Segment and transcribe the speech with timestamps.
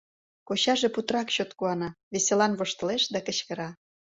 [0.47, 3.69] Кочаже путырак чот куана, веселан воштылеш да кычкыра: